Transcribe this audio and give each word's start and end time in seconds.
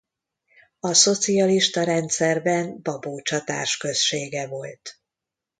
A 0.79 0.93
szocialista 0.93 1.83
rendszerben 1.83 2.81
Babócsa 2.81 3.43
társközsége 3.43 4.47
volt. 4.47 4.99